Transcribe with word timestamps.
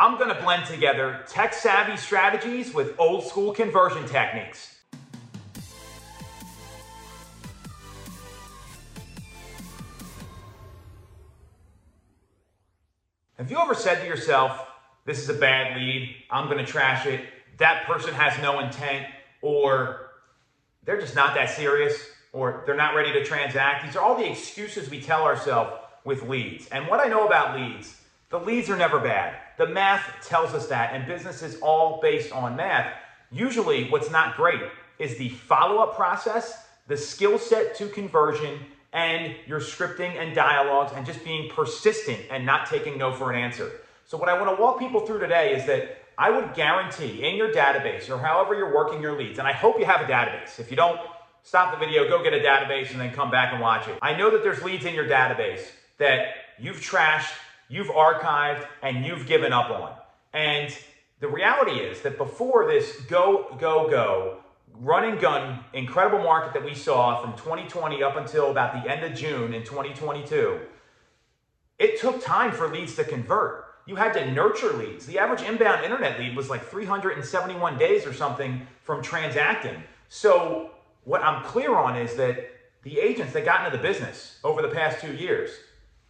I'm 0.00 0.16
going 0.16 0.34
to 0.34 0.42
blend 0.42 0.64
together 0.64 1.20
tech 1.28 1.52
savvy 1.52 1.94
strategies 1.98 2.72
with 2.72 2.98
old 2.98 3.22
school 3.22 3.52
conversion 3.52 4.08
techniques. 4.08 4.78
Have 13.36 13.50
you 13.50 13.58
ever 13.58 13.74
said 13.74 14.00
to 14.00 14.06
yourself, 14.06 14.66
this 15.04 15.18
is 15.18 15.28
a 15.28 15.34
bad 15.34 15.76
lead, 15.76 16.16
I'm 16.30 16.46
going 16.46 16.64
to 16.64 16.72
trash 16.72 17.04
it, 17.04 17.20
that 17.58 17.84
person 17.84 18.14
has 18.14 18.40
no 18.40 18.60
intent, 18.60 19.06
or 19.42 20.12
they're 20.86 20.98
just 20.98 21.14
not 21.14 21.34
that 21.34 21.50
serious, 21.50 22.08
or 22.32 22.62
they're 22.64 22.74
not 22.74 22.94
ready 22.94 23.12
to 23.12 23.22
transact? 23.22 23.84
These 23.84 23.96
are 23.96 24.02
all 24.02 24.16
the 24.16 24.30
excuses 24.30 24.88
we 24.88 25.02
tell 25.02 25.24
ourselves 25.24 25.72
with 26.06 26.22
leads. 26.22 26.68
And 26.68 26.86
what 26.86 27.00
I 27.00 27.08
know 27.08 27.26
about 27.26 27.60
leads, 27.60 27.99
the 28.30 28.38
leads 28.38 28.70
are 28.70 28.76
never 28.76 29.00
bad. 29.00 29.36
The 29.58 29.66
math 29.66 30.08
tells 30.26 30.54
us 30.54 30.68
that, 30.68 30.94
and 30.94 31.06
business 31.06 31.42
is 31.42 31.58
all 31.60 32.00
based 32.00 32.32
on 32.32 32.56
math. 32.56 32.92
Usually, 33.32 33.90
what's 33.90 34.10
not 34.10 34.36
great 34.36 34.62
is 34.98 35.16
the 35.18 35.30
follow 35.30 35.78
up 35.78 35.96
process, 35.96 36.66
the 36.86 36.96
skill 36.96 37.38
set 37.38 37.74
to 37.76 37.88
conversion, 37.88 38.60
and 38.92 39.34
your 39.46 39.60
scripting 39.60 40.16
and 40.16 40.34
dialogues 40.34 40.92
and 40.94 41.06
just 41.06 41.24
being 41.24 41.50
persistent 41.50 42.20
and 42.30 42.44
not 42.44 42.66
taking 42.66 42.98
no 42.98 43.12
for 43.12 43.32
an 43.32 43.40
answer. 43.40 43.70
So, 44.06 44.16
what 44.16 44.28
I 44.28 44.40
want 44.40 44.56
to 44.56 44.62
walk 44.62 44.78
people 44.78 45.00
through 45.00 45.20
today 45.20 45.54
is 45.54 45.66
that 45.66 45.98
I 46.18 46.30
would 46.30 46.54
guarantee 46.54 47.24
in 47.24 47.36
your 47.36 47.52
database 47.52 48.10
or 48.10 48.18
however 48.18 48.54
you're 48.54 48.74
working 48.74 49.00
your 49.00 49.16
leads, 49.16 49.38
and 49.38 49.46
I 49.46 49.52
hope 49.52 49.78
you 49.78 49.86
have 49.86 50.00
a 50.00 50.12
database. 50.12 50.58
If 50.58 50.70
you 50.70 50.76
don't, 50.76 51.00
stop 51.42 51.72
the 51.72 51.84
video, 51.84 52.08
go 52.08 52.22
get 52.22 52.34
a 52.34 52.40
database, 52.40 52.90
and 52.90 53.00
then 53.00 53.12
come 53.12 53.30
back 53.30 53.52
and 53.52 53.60
watch 53.60 53.88
it. 53.88 53.98
I 54.02 54.14
know 54.16 54.30
that 54.30 54.42
there's 54.42 54.62
leads 54.62 54.84
in 54.84 54.94
your 54.94 55.08
database 55.08 55.62
that 55.98 56.34
you've 56.58 56.80
trashed, 56.80 57.32
you've 57.70 57.88
archived, 57.88 58.66
and 58.82 59.06
you've 59.06 59.26
given 59.26 59.52
up 59.52 59.70
on. 59.70 59.94
And 60.34 60.76
the 61.20 61.28
reality 61.28 61.80
is 61.80 62.02
that 62.02 62.18
before 62.18 62.66
this 62.66 63.00
go, 63.02 63.56
go, 63.58 63.88
go, 63.88 64.38
run 64.74 65.04
and 65.04 65.20
gun, 65.20 65.60
incredible 65.72 66.18
market 66.18 66.52
that 66.54 66.64
we 66.64 66.74
saw 66.74 67.22
from 67.22 67.32
2020 67.32 68.02
up 68.02 68.16
until 68.16 68.50
about 68.50 68.72
the 68.72 68.90
end 68.90 69.04
of 69.04 69.16
June 69.18 69.54
in 69.54 69.62
2022, 69.62 70.60
it 71.78 72.00
took 72.00 72.22
time 72.22 72.52
for 72.52 72.68
leads 72.68 72.94
to 72.96 73.04
convert. 73.04 73.64
You 73.86 73.96
had 73.96 74.12
to 74.14 74.30
nurture 74.30 74.72
leads. 74.72 75.06
The 75.06 75.18
average 75.18 75.42
inbound 75.42 75.84
internet 75.84 76.18
lead 76.18 76.36
was 76.36 76.50
like 76.50 76.64
371 76.64 77.78
days 77.78 78.06
or 78.06 78.12
something 78.12 78.66
from 78.82 79.02
transacting. 79.02 79.82
So, 80.08 80.70
what 81.04 81.22
I'm 81.22 81.42
clear 81.44 81.74
on 81.74 81.96
is 81.96 82.14
that 82.16 82.50
the 82.82 82.98
agents 82.98 83.32
that 83.32 83.44
got 83.44 83.64
into 83.64 83.76
the 83.76 83.82
business 83.82 84.38
over 84.44 84.62
the 84.62 84.68
past 84.68 85.00
two 85.00 85.14
years, 85.14 85.50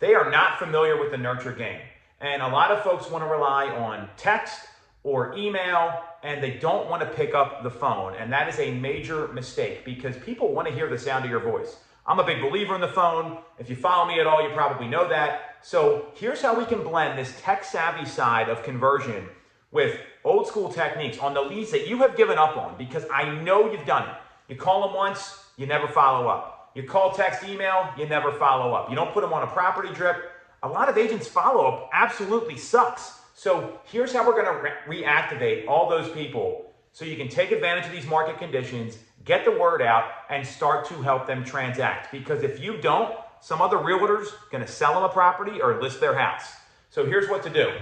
they 0.01 0.15
are 0.15 0.31
not 0.31 0.59
familiar 0.59 0.99
with 0.99 1.11
the 1.11 1.19
nurture 1.19 1.53
game. 1.53 1.81
And 2.21 2.43
a 2.43 2.49
lot 2.49 2.71
of 2.71 2.83
folks 2.83 3.11
want 3.11 3.23
to 3.25 3.29
rely 3.29 3.67
on 3.67 4.09
text 4.17 4.61
or 5.05 5.35
email 5.37 6.03
and 6.23 6.43
they 6.43 6.53
don't 6.53 6.89
want 6.91 7.03
to 7.03 7.09
pick 7.09 7.35
up 7.35 7.63
the 7.63 7.71
phone. 7.71 8.15
And 8.15 8.33
that 8.33 8.49
is 8.49 8.59
a 8.59 8.73
major 8.73 9.29
mistake 9.29 9.85
because 9.85 10.17
people 10.19 10.53
want 10.53 10.69
to 10.69 10.75
hear 10.75 10.89
the 10.89 10.99
sound 10.99 11.25
of 11.25 11.31
your 11.31 11.41
voice. 11.41 11.77
I'm 12.07 12.19
a 12.19 12.25
big 12.25 12.43
believer 12.43 12.75
in 12.75 12.81
the 12.81 12.89
phone. 12.89 13.39
If 13.59 13.71
you 13.71 13.77
follow 13.77 14.07
me 14.07 14.21
at 14.21 14.27
all, 14.27 14.43
you 14.47 14.53
probably 14.55 14.89
know 14.89 15.09
that. 15.09 15.57
So 15.63 16.07
here's 16.15 16.43
how 16.43 16.59
we 16.59 16.65
can 16.65 16.83
blend 16.83 17.19
this 17.19 17.35
tech 17.41 17.65
savvy 17.65 18.05
side 18.05 18.49
of 18.49 18.63
conversion 18.63 19.29
with 19.71 19.99
old 20.25 20.47
school 20.47 20.71
techniques 20.73 21.19
on 21.19 21.35
the 21.35 21.41
leads 21.41 21.71
that 21.71 21.87
you 21.87 21.99
have 21.99 22.17
given 22.17 22.39
up 22.39 22.57
on 22.57 22.77
because 22.77 23.05
I 23.13 23.31
know 23.31 23.71
you've 23.71 23.87
done 23.87 24.09
it. 24.09 24.15
You 24.49 24.57
call 24.57 24.87
them 24.87 24.97
once, 24.97 25.45
you 25.57 25.67
never 25.67 25.87
follow 25.87 26.29
up. 26.29 26.60
You 26.75 26.85
call, 26.85 27.13
text, 27.13 27.45
email, 27.45 27.91
you 27.99 28.07
never 28.07 28.33
follow 28.33 28.73
up. 28.73 28.91
You 28.91 28.97
don't 28.97 29.13
put 29.13 29.23
them 29.23 29.33
on 29.33 29.43
a 29.43 29.47
property 29.47 29.93
drip. 29.93 30.31
A 30.63 30.69
lot 30.69 30.89
of 30.89 30.97
agents 30.97 31.27
follow 31.27 31.67
up 31.67 31.91
absolutely 31.93 32.57
sucks. 32.57 33.21
So 33.35 33.81
here's 33.85 34.13
how 34.13 34.27
we're 34.27 34.41
going 34.41 34.55
to 34.55 34.73
re- 34.87 35.03
reactivate 35.03 35.67
all 35.67 35.89
those 35.89 36.11
people 36.13 36.73
so 36.93 37.05
you 37.05 37.17
can 37.17 37.29
take 37.29 37.51
advantage 37.51 37.87
of 37.87 37.93
these 37.93 38.07
market 38.07 38.39
conditions, 38.39 38.99
get 39.25 39.45
the 39.45 39.53
word 39.53 39.83
out, 39.83 40.11
and 40.29 40.47
start 40.47 40.87
to 40.89 40.95
help 41.03 41.27
them 41.27 41.45
transact. 41.45 42.13
Because 42.13 42.43
if 42.43 42.61
you 42.61 42.77
don't, 42.81 43.15
some 43.41 43.63
other 43.63 43.79
realtor's 43.79 44.29
going 44.53 44.65
to 44.65 44.71
sell 44.71 44.95
them 44.95 45.05
a 45.05 45.09
property 45.09 45.61
or 45.61 45.81
list 45.81 46.01
their 46.01 46.15
house. 46.15 46.53
So 46.91 47.07
here's 47.07 47.29
what 47.29 47.43
to 47.45 47.51
do. 47.51 47.73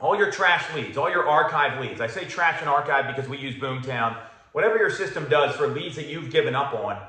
All 0.00 0.16
your 0.16 0.30
trash 0.30 0.64
leads, 0.74 0.96
all 0.96 1.10
your 1.10 1.26
archive 1.26 1.80
leads. 1.80 2.00
I 2.00 2.06
say 2.06 2.24
trash 2.24 2.60
and 2.60 2.68
archive 2.68 3.14
because 3.14 3.28
we 3.28 3.38
use 3.38 3.56
Boomtown. 3.56 4.16
Whatever 4.52 4.76
your 4.76 4.90
system 4.90 5.28
does 5.28 5.56
for 5.56 5.66
leads 5.66 5.96
that 5.96 6.06
you've 6.06 6.30
given 6.30 6.54
up 6.54 6.74
on, 6.74 7.00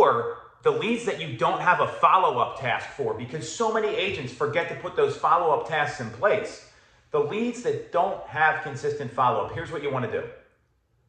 or 0.00 0.38
the 0.62 0.70
leads 0.70 1.04
that 1.06 1.20
you 1.20 1.36
don't 1.36 1.60
have 1.60 1.80
a 1.80 1.88
follow 1.88 2.38
up 2.38 2.60
task 2.60 2.88
for, 2.90 3.14
because 3.14 3.50
so 3.50 3.72
many 3.72 3.88
agents 3.88 4.32
forget 4.32 4.68
to 4.68 4.74
put 4.76 4.96
those 4.96 5.16
follow 5.16 5.50
up 5.58 5.68
tasks 5.68 6.00
in 6.00 6.10
place. 6.10 6.66
The 7.10 7.20
leads 7.20 7.62
that 7.62 7.92
don't 7.92 8.22
have 8.26 8.62
consistent 8.62 9.12
follow 9.12 9.46
up, 9.46 9.52
here's 9.52 9.72
what 9.72 9.82
you 9.82 9.90
want 9.90 10.10
to 10.10 10.20
do 10.20 10.28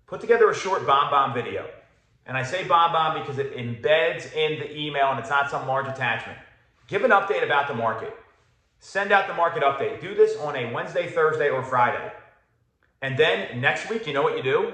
put 0.07 0.19
together 0.19 0.49
a 0.49 0.53
short 0.53 0.85
BombBomb 0.85 1.33
video. 1.33 1.65
And 2.25 2.35
I 2.35 2.43
say 2.43 2.65
BombBomb 2.65 3.21
because 3.21 3.37
it 3.37 3.55
embeds 3.55 4.33
in 4.33 4.59
the 4.59 4.77
email 4.77 5.09
and 5.09 5.19
it's 5.19 5.29
not 5.29 5.49
some 5.49 5.65
large 5.67 5.87
attachment. 5.87 6.37
Give 6.87 7.05
an 7.05 7.11
update 7.11 7.45
about 7.45 7.69
the 7.69 7.73
market. 7.73 8.13
Send 8.81 9.13
out 9.13 9.27
the 9.27 9.33
market 9.33 9.63
update. 9.63 10.01
Do 10.01 10.13
this 10.13 10.37
on 10.37 10.57
a 10.57 10.69
Wednesday, 10.73 11.09
Thursday, 11.09 11.49
or 11.49 11.63
Friday. 11.63 12.11
And 13.01 13.17
then 13.17 13.61
next 13.61 13.89
week, 13.89 14.05
you 14.05 14.11
know 14.11 14.21
what 14.21 14.35
you 14.35 14.43
do? 14.43 14.73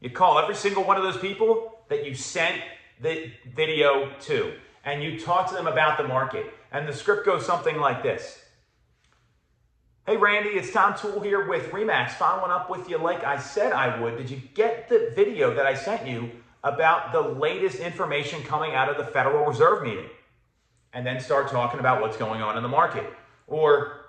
You 0.00 0.10
call 0.10 0.38
every 0.38 0.54
single 0.54 0.84
one 0.84 0.96
of 0.96 1.02
those 1.02 1.16
people 1.16 1.80
that 1.88 2.06
you 2.06 2.14
sent 2.14 2.62
the 3.00 3.30
video 3.54 4.12
to 4.22 4.54
and 4.84 5.02
you 5.02 5.18
talk 5.18 5.48
to 5.48 5.54
them 5.54 5.66
about 5.66 5.98
the 5.98 6.04
market. 6.04 6.46
And 6.72 6.88
the 6.88 6.92
script 6.92 7.26
goes 7.26 7.44
something 7.44 7.78
like 7.78 8.02
this 8.02 8.42
Hey 10.06 10.16
Randy, 10.16 10.50
it's 10.50 10.72
Tom 10.72 10.94
Toole 10.96 11.18
here 11.18 11.48
with 11.48 11.72
Remax, 11.72 12.10
following 12.10 12.52
up 12.52 12.70
with 12.70 12.88
you 12.88 12.96
like 12.96 13.24
I 13.24 13.38
said 13.38 13.72
I 13.72 14.00
would. 14.00 14.16
Did 14.16 14.30
you 14.30 14.40
get 14.54 14.88
the 14.88 15.10
video 15.16 15.52
that 15.52 15.66
I 15.66 15.74
sent 15.74 16.06
you 16.06 16.30
about 16.62 17.10
the 17.10 17.20
latest 17.20 17.80
information 17.80 18.44
coming 18.44 18.72
out 18.72 18.88
of 18.88 18.98
the 18.98 19.12
Federal 19.12 19.44
Reserve 19.44 19.82
meeting? 19.82 20.08
And 20.92 21.04
then 21.04 21.18
start 21.18 21.50
talking 21.50 21.80
about 21.80 22.00
what's 22.00 22.16
going 22.16 22.40
on 22.40 22.56
in 22.56 22.62
the 22.62 22.68
market. 22.68 23.04
Or, 23.48 24.06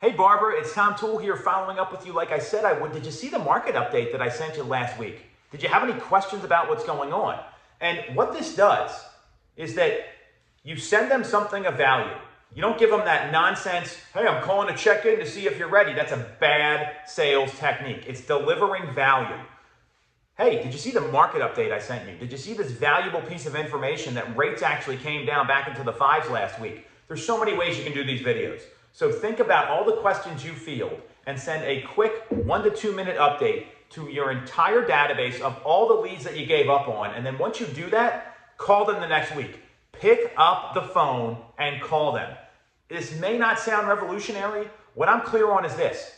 hey 0.00 0.10
Barbara, 0.10 0.58
it's 0.58 0.74
Tom 0.74 0.96
Toole 0.96 1.18
here 1.18 1.36
following 1.36 1.78
up 1.78 1.92
with 1.92 2.04
you 2.04 2.12
like 2.12 2.32
I 2.32 2.40
said 2.40 2.64
I 2.64 2.72
would. 2.72 2.90
Did 2.90 3.06
you 3.06 3.12
see 3.12 3.28
the 3.28 3.38
market 3.38 3.76
update 3.76 4.10
that 4.10 4.20
I 4.20 4.28
sent 4.28 4.56
you 4.56 4.64
last 4.64 4.98
week? 4.98 5.26
Did 5.52 5.62
you 5.62 5.68
have 5.68 5.88
any 5.88 5.98
questions 6.00 6.42
about 6.42 6.68
what's 6.68 6.84
going 6.84 7.12
on? 7.12 7.38
And 7.84 8.16
what 8.16 8.32
this 8.32 8.56
does 8.56 8.90
is 9.56 9.74
that 9.74 10.00
you 10.64 10.76
send 10.76 11.08
them 11.08 11.22
something 11.22 11.66
of 11.66 11.76
value 11.76 12.16
you 12.54 12.62
don't 12.62 12.78
give 12.78 12.90
them 12.90 13.00
that 13.00 13.32
nonsense, 13.32 13.96
hey, 14.12 14.28
I'm 14.28 14.42
calling 14.42 14.68
to 14.68 14.80
check 14.80 15.04
in 15.04 15.18
to 15.18 15.26
see 15.26 15.46
if 15.46 15.58
you're 15.58 15.68
ready. 15.68 15.92
That's 15.92 16.12
a 16.12 16.26
bad 16.38 16.98
sales 17.04 17.50
technique. 17.58 18.04
It's 18.06 18.20
delivering 18.20 18.94
value. 18.94 19.42
Hey, 20.38 20.62
did 20.62 20.72
you 20.72 20.78
see 20.78 20.92
the 20.92 21.00
market 21.00 21.42
update 21.42 21.72
I 21.72 21.80
sent 21.80 22.08
you? 22.08 22.16
Did 22.16 22.30
you 22.30 22.38
see 22.38 22.54
this 22.54 22.70
valuable 22.70 23.22
piece 23.22 23.46
of 23.46 23.56
information 23.56 24.14
that 24.14 24.36
rates 24.36 24.62
actually 24.62 24.98
came 24.98 25.26
down 25.26 25.48
back 25.48 25.68
into 25.68 25.82
the 25.82 25.92
fives 25.92 26.30
last 26.30 26.60
week? 26.60 26.86
There's 27.08 27.24
so 27.24 27.38
many 27.38 27.56
ways 27.56 27.76
you 27.76 27.84
can 27.84 27.92
do 27.92 28.04
these 28.04 28.22
videos. 28.22 28.60
So 28.92 29.10
think 29.10 29.40
about 29.40 29.68
all 29.68 29.84
the 29.84 29.96
questions 29.96 30.44
you 30.44 30.52
field 30.52 31.00
and 31.26 31.38
send 31.38 31.64
a 31.64 31.82
quick 31.82 32.24
one 32.30 32.62
to 32.62 32.70
two 32.70 32.92
minute 32.92 33.18
update 33.18 33.66
to 33.94 34.08
your 34.08 34.30
entire 34.30 34.86
database 34.86 35.40
of 35.40 35.56
all 35.64 35.88
the 35.88 35.94
leads 35.94 36.24
that 36.24 36.36
you 36.36 36.46
gave 36.46 36.68
up 36.68 36.88
on. 36.88 37.14
And 37.14 37.24
then 37.24 37.38
once 37.38 37.60
you 37.60 37.66
do 37.66 37.90
that, 37.90 38.36
call 38.56 38.84
them 38.84 39.00
the 39.00 39.08
next 39.08 39.34
week. 39.34 39.60
Pick 39.92 40.32
up 40.36 40.74
the 40.74 40.82
phone 40.82 41.36
and 41.58 41.80
call 41.80 42.12
them. 42.12 42.36
This 42.88 43.18
may 43.18 43.38
not 43.38 43.58
sound 43.58 43.88
revolutionary. 43.88 44.68
What 44.94 45.08
I'm 45.08 45.22
clear 45.22 45.50
on 45.50 45.64
is 45.64 45.74
this 45.76 46.12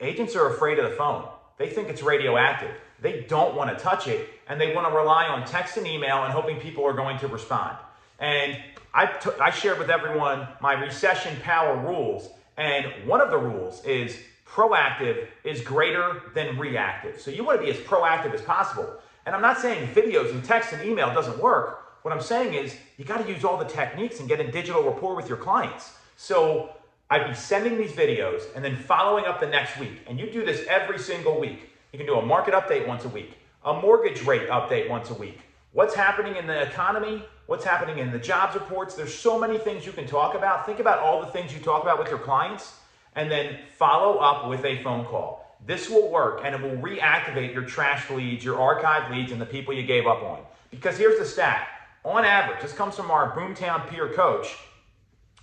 agents 0.00 0.34
are 0.34 0.48
afraid 0.48 0.78
of 0.78 0.90
the 0.90 0.96
phone. 0.96 1.28
They 1.58 1.68
think 1.68 1.88
it's 1.88 2.02
radioactive. 2.02 2.74
They 3.02 3.22
don't 3.28 3.54
want 3.54 3.76
to 3.76 3.82
touch 3.82 4.08
it, 4.08 4.28
and 4.48 4.60
they 4.60 4.74
want 4.74 4.88
to 4.88 4.94
rely 4.94 5.26
on 5.26 5.46
text 5.46 5.76
and 5.76 5.86
email 5.86 6.24
and 6.24 6.32
hoping 6.32 6.58
people 6.58 6.84
are 6.84 6.92
going 6.92 7.18
to 7.18 7.28
respond. 7.28 7.76
And 8.18 8.58
I, 8.92 9.06
t- 9.06 9.30
I 9.40 9.50
shared 9.50 9.78
with 9.78 9.90
everyone 9.90 10.48
my 10.60 10.72
recession 10.72 11.38
power 11.42 11.76
rules, 11.76 12.30
and 12.56 12.86
one 13.06 13.20
of 13.20 13.30
the 13.30 13.38
rules 13.38 13.84
is 13.84 14.18
proactive 14.52 15.28
is 15.44 15.60
greater 15.60 16.22
than 16.34 16.58
reactive. 16.58 17.20
So 17.20 17.30
you 17.30 17.44
want 17.44 17.60
to 17.60 17.64
be 17.64 17.70
as 17.70 17.78
proactive 17.78 18.34
as 18.34 18.42
possible. 18.42 18.92
And 19.26 19.34
I'm 19.34 19.42
not 19.42 19.58
saying 19.58 19.88
videos 19.94 20.30
and 20.30 20.42
text 20.44 20.72
and 20.72 20.82
email 20.82 21.12
doesn't 21.14 21.38
work. 21.38 21.86
What 22.02 22.12
I'm 22.12 22.20
saying 22.20 22.54
is 22.54 22.76
you 22.96 23.04
got 23.04 23.24
to 23.24 23.30
use 23.30 23.44
all 23.44 23.56
the 23.56 23.66
techniques 23.66 24.20
and 24.20 24.28
get 24.28 24.40
in 24.40 24.50
digital 24.50 24.82
rapport 24.82 25.14
with 25.14 25.28
your 25.28 25.36
clients. 25.36 25.92
So 26.16 26.70
I'd 27.10 27.28
be 27.28 27.34
sending 27.34 27.76
these 27.76 27.92
videos 27.92 28.42
and 28.56 28.64
then 28.64 28.76
following 28.76 29.26
up 29.26 29.38
the 29.40 29.46
next 29.46 29.78
week. 29.78 30.00
And 30.06 30.18
you 30.18 30.30
do 30.30 30.44
this 30.44 30.66
every 30.66 30.98
single 30.98 31.38
week. 31.38 31.70
You 31.92 31.98
can 31.98 32.06
do 32.06 32.16
a 32.16 32.24
market 32.24 32.54
update 32.54 32.86
once 32.86 33.04
a 33.04 33.08
week, 33.08 33.36
a 33.64 33.74
mortgage 33.74 34.22
rate 34.24 34.48
update 34.48 34.88
once 34.88 35.10
a 35.10 35.14
week. 35.14 35.38
What's 35.72 35.94
happening 35.94 36.36
in 36.36 36.46
the 36.46 36.62
economy? 36.62 37.22
What's 37.46 37.64
happening 37.64 37.98
in 37.98 38.10
the 38.10 38.18
jobs 38.18 38.54
reports? 38.54 38.94
There's 38.94 39.14
so 39.14 39.38
many 39.38 39.58
things 39.58 39.84
you 39.84 39.92
can 39.92 40.06
talk 40.06 40.34
about. 40.34 40.66
Think 40.66 40.78
about 40.78 41.00
all 41.00 41.20
the 41.20 41.26
things 41.26 41.52
you 41.52 41.60
talk 41.60 41.82
about 41.82 41.98
with 41.98 42.08
your 42.08 42.18
clients 42.18 42.79
and 43.14 43.30
then 43.30 43.58
follow 43.76 44.18
up 44.18 44.48
with 44.48 44.64
a 44.64 44.82
phone 44.82 45.04
call. 45.04 45.56
This 45.66 45.90
will 45.90 46.10
work 46.10 46.40
and 46.44 46.54
it 46.54 46.60
will 46.60 46.76
reactivate 46.78 47.52
your 47.52 47.64
trash 47.64 48.08
leads, 48.10 48.44
your 48.44 48.60
archive 48.60 49.10
leads, 49.10 49.32
and 49.32 49.40
the 49.40 49.46
people 49.46 49.74
you 49.74 49.82
gave 49.82 50.06
up 50.06 50.22
on. 50.22 50.40
Because 50.70 50.96
here's 50.96 51.18
the 51.18 51.24
stat 51.24 51.68
on 52.04 52.24
average, 52.24 52.62
this 52.62 52.72
comes 52.72 52.96
from 52.96 53.10
our 53.10 53.36
Boomtown 53.36 53.86
peer 53.88 54.08
coach. 54.08 54.56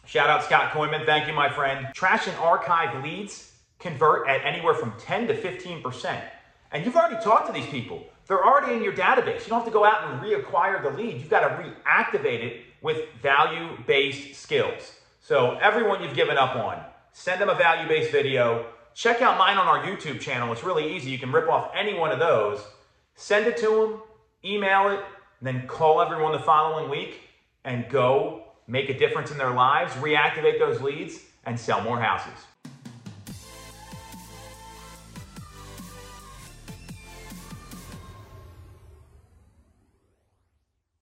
Shout 0.06 0.30
out 0.30 0.44
Scott 0.44 0.72
Koyman. 0.72 1.06
Thank 1.06 1.28
you, 1.28 1.34
my 1.34 1.50
friend. 1.50 1.88
Trash 1.94 2.28
and 2.28 2.36
archive 2.38 3.04
leads 3.04 3.52
convert 3.78 4.28
at 4.28 4.44
anywhere 4.44 4.74
from 4.74 4.94
10 4.98 5.28
to 5.28 5.36
15%. 5.36 6.22
And 6.72 6.84
you've 6.84 6.96
already 6.96 7.22
talked 7.24 7.48
to 7.48 7.54
these 7.54 7.68
people. 7.68 8.04
They're 8.28 8.44
already 8.44 8.74
in 8.74 8.84
your 8.84 8.94
database. 8.94 9.44
You 9.44 9.50
don't 9.50 9.60
have 9.60 9.66
to 9.66 9.72
go 9.72 9.86
out 9.86 10.12
and 10.12 10.22
reacquire 10.22 10.82
the 10.82 10.90
lead. 10.90 11.20
You've 11.20 11.30
got 11.30 11.42
to 11.42 11.64
reactivate 11.64 12.44
it 12.44 12.66
with 12.82 13.08
value 13.22 13.78
based 13.86 14.42
skills. 14.42 14.94
So, 15.22 15.58
everyone 15.62 16.02
you've 16.02 16.16
given 16.16 16.38
up 16.38 16.56
on, 16.56 16.84
send 17.18 17.42
them 17.42 17.50
a 17.50 17.56
value 17.56 17.88
based 17.88 18.12
video. 18.12 18.68
Check 18.94 19.24
out 19.24 19.40
mine 19.40 19.58
on 19.58 19.66
our 19.66 19.84
YouTube 19.84 20.20
channel. 20.20 20.54
It's 20.54 20.64
really 20.64 20.96
easy. 20.96 21.10
You 21.10 21.18
can 21.18 21.32
rip 21.32 21.50
off 21.50 21.72
any 21.76 21.98
one 21.98 22.12
of 22.12 22.20
those, 22.20 22.64
send 23.16 23.48
it 23.48 23.58
to 23.58 23.70
them, 23.70 24.02
email 24.46 24.90
it, 24.92 25.00
then 25.42 25.66
call 25.66 26.00
everyone 26.00 26.32
the 26.32 26.40
following 26.40 26.92
week 26.92 27.22
and 27.66 27.90
go 27.90 28.44
make 28.68 28.90
a 28.90 28.98
difference 28.98 29.32
in 29.32 29.38
their 29.40 29.50
lives, 29.52 29.94
reactivate 29.94 30.60
those 30.60 30.80
leads, 30.80 31.20
and 31.46 31.60
sell 31.60 31.82
more 31.82 32.00
houses. 32.00 32.46